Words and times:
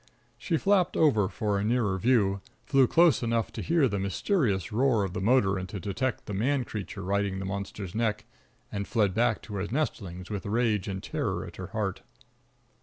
She 0.39 0.57
flapped 0.57 0.97
over 0.97 1.29
for 1.29 1.59
a 1.59 1.63
nearer 1.63 1.99
view, 1.99 2.41
flew 2.65 2.87
close 2.87 3.21
enough 3.21 3.51
to 3.51 3.61
hear 3.61 3.87
the 3.87 3.99
mysterious 3.99 4.71
roar 4.71 5.03
of 5.03 5.13
the 5.13 5.21
motor 5.21 5.59
and 5.59 5.69
to 5.69 5.79
detect 5.79 6.25
the 6.25 6.33
man 6.33 6.63
creature 6.65 7.03
riding 7.03 7.37
the 7.37 7.45
monster's 7.45 7.93
neck, 7.93 8.25
and 8.71 8.87
fled 8.87 9.13
back 9.13 9.43
to 9.43 9.53
her 9.57 9.67
nestlings 9.67 10.31
with 10.31 10.47
rage 10.47 10.87
and 10.87 11.03
terror 11.03 11.45
at 11.45 11.57
her 11.57 11.67
heart. 11.67 12.01